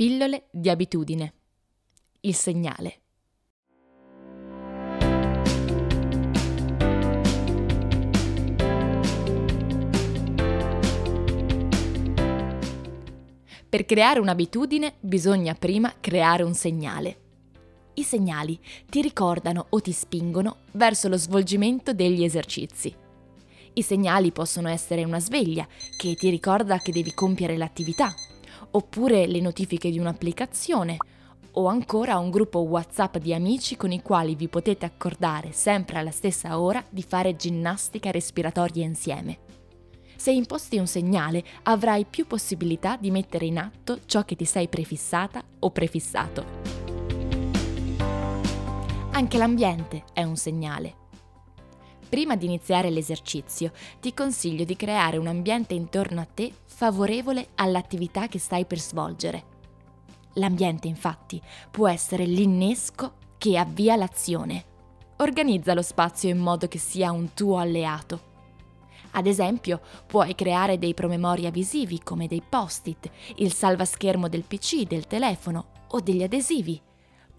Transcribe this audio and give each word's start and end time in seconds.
Pillole 0.00 0.46
di 0.50 0.70
abitudine. 0.70 1.34
Il 2.20 2.34
segnale. 2.34 3.00
Per 13.68 13.84
creare 13.84 14.20
un'abitudine 14.20 14.94
bisogna 15.00 15.52
prima 15.52 15.92
creare 16.00 16.44
un 16.44 16.54
segnale. 16.54 17.20
I 17.92 18.02
segnali 18.02 18.58
ti 18.88 19.02
ricordano 19.02 19.66
o 19.68 19.82
ti 19.82 19.92
spingono 19.92 20.60
verso 20.72 21.08
lo 21.08 21.18
svolgimento 21.18 21.92
degli 21.92 22.24
esercizi. 22.24 22.96
I 23.74 23.82
segnali 23.82 24.32
possono 24.32 24.70
essere 24.70 25.04
una 25.04 25.20
sveglia 25.20 25.68
che 25.98 26.14
ti 26.14 26.30
ricorda 26.30 26.78
che 26.78 26.90
devi 26.90 27.12
compiere 27.12 27.58
l'attività 27.58 28.10
oppure 28.70 29.26
le 29.26 29.40
notifiche 29.40 29.90
di 29.90 29.98
un'applicazione 29.98 30.96
o 31.52 31.66
ancora 31.66 32.18
un 32.18 32.30
gruppo 32.30 32.60
WhatsApp 32.60 33.16
di 33.16 33.34
amici 33.34 33.76
con 33.76 33.90
i 33.90 34.02
quali 34.02 34.34
vi 34.34 34.48
potete 34.48 34.86
accordare 34.86 35.52
sempre 35.52 35.98
alla 35.98 36.10
stessa 36.10 36.60
ora 36.60 36.84
di 36.88 37.02
fare 37.02 37.36
ginnastica 37.36 38.10
respiratoria 38.10 38.84
insieme. 38.84 39.38
Se 40.16 40.30
imposti 40.30 40.78
un 40.78 40.86
segnale 40.86 41.42
avrai 41.62 42.04
più 42.04 42.26
possibilità 42.26 42.96
di 42.96 43.10
mettere 43.10 43.46
in 43.46 43.58
atto 43.58 44.00
ciò 44.04 44.24
che 44.24 44.36
ti 44.36 44.44
sei 44.44 44.68
prefissata 44.68 45.42
o 45.60 45.70
prefissato. 45.70 46.44
Anche 49.12 49.38
l'ambiente 49.38 50.04
è 50.12 50.22
un 50.22 50.36
segnale. 50.36 50.99
Prima 52.10 52.34
di 52.34 52.44
iniziare 52.44 52.90
l'esercizio, 52.90 53.70
ti 54.00 54.12
consiglio 54.12 54.64
di 54.64 54.74
creare 54.74 55.16
un 55.16 55.28
ambiente 55.28 55.74
intorno 55.74 56.20
a 56.20 56.26
te 56.26 56.52
favorevole 56.64 57.50
all'attività 57.54 58.26
che 58.26 58.40
stai 58.40 58.64
per 58.64 58.80
svolgere. 58.80 59.44
L'ambiente, 60.34 60.88
infatti, 60.88 61.40
può 61.70 61.86
essere 61.86 62.24
l'innesco 62.24 63.12
che 63.38 63.56
avvia 63.56 63.94
l'azione. 63.94 64.64
Organizza 65.18 65.72
lo 65.72 65.82
spazio 65.82 66.28
in 66.28 66.38
modo 66.38 66.66
che 66.66 66.78
sia 66.78 67.12
un 67.12 67.32
tuo 67.32 67.58
alleato. 67.58 68.28
Ad 69.12 69.28
esempio, 69.28 69.80
puoi 70.04 70.34
creare 70.34 70.78
dei 70.78 70.94
promemoria 70.94 71.52
visivi 71.52 72.00
come 72.02 72.26
dei 72.26 72.42
post-it, 72.42 73.08
il 73.36 73.52
salvaschermo 73.52 74.28
del 74.28 74.42
PC, 74.42 74.82
del 74.82 75.06
telefono 75.06 75.86
o 75.90 76.00
degli 76.00 76.24
adesivi 76.24 76.80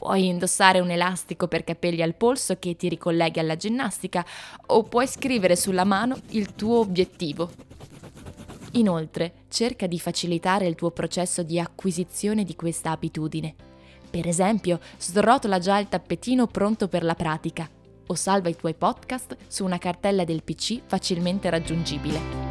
Puoi 0.01 0.25
indossare 0.25 0.79
un 0.79 0.89
elastico 0.89 1.47
per 1.47 1.63
capelli 1.63 2.01
al 2.01 2.15
polso 2.15 2.57
che 2.57 2.75
ti 2.75 2.89
ricolleghi 2.89 3.37
alla 3.37 3.55
ginnastica 3.55 4.25
o 4.65 4.81
puoi 4.81 5.05
scrivere 5.05 5.55
sulla 5.55 5.83
mano 5.83 6.17
il 6.29 6.55
tuo 6.55 6.79
obiettivo. 6.79 7.51
Inoltre, 8.71 9.43
cerca 9.47 9.85
di 9.85 9.99
facilitare 9.99 10.65
il 10.65 10.73
tuo 10.73 10.89
processo 10.89 11.43
di 11.43 11.59
acquisizione 11.59 12.43
di 12.43 12.55
questa 12.55 12.89
abitudine. 12.89 13.53
Per 14.09 14.27
esempio, 14.27 14.79
srotola 14.97 15.59
già 15.59 15.77
il 15.77 15.87
tappetino 15.87 16.47
pronto 16.47 16.87
per 16.87 17.03
la 17.03 17.13
pratica 17.13 17.69
o 18.07 18.15
salva 18.15 18.49
i 18.49 18.55
tuoi 18.55 18.73
podcast 18.73 19.37
su 19.45 19.63
una 19.63 19.77
cartella 19.77 20.23
del 20.23 20.41
PC 20.41 20.81
facilmente 20.83 21.47
raggiungibile. 21.51 22.50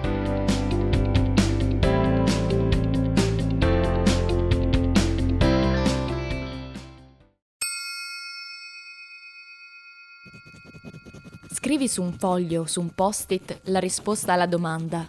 Scrivi 11.53 11.88
su 11.88 12.00
un 12.00 12.12
foglio 12.12 12.65
su 12.65 12.81
un 12.81 12.94
post-it 12.94 13.62
la 13.65 13.81
risposta 13.81 14.34
alla 14.34 14.47
domanda 14.47 15.09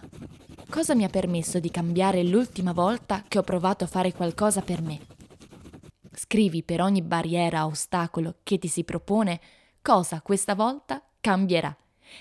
Cosa 0.68 0.92
mi 0.96 1.04
ha 1.04 1.08
permesso 1.08 1.60
di 1.60 1.70
cambiare 1.70 2.24
l'ultima 2.24 2.72
volta 2.72 3.22
che 3.28 3.38
ho 3.38 3.42
provato 3.42 3.84
a 3.84 3.86
fare 3.86 4.12
qualcosa 4.12 4.60
per 4.60 4.82
me? 4.82 4.98
Scrivi 6.12 6.64
per 6.64 6.80
ogni 6.80 7.00
barriera 7.00 7.64
o 7.64 7.68
ostacolo 7.68 8.38
che 8.42 8.58
ti 8.58 8.66
si 8.66 8.82
propone 8.82 9.40
cosa 9.80 10.20
questa 10.20 10.56
volta 10.56 11.00
cambierà 11.20 11.74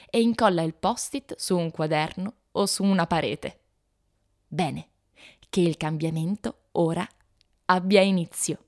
e 0.08 0.22
incolla 0.22 0.62
il 0.62 0.76
post-it 0.76 1.36
su 1.38 1.58
un 1.58 1.72
quaderno 1.72 2.34
o 2.52 2.68
su 2.68 2.84
una 2.84 3.08
parete. 3.08 3.60
Bene, 4.48 4.90
che 5.50 5.62
il 5.62 5.78
cambiamento 5.78 6.68
ora 6.74 7.08
abbia 7.66 8.02
inizio. 8.02 8.66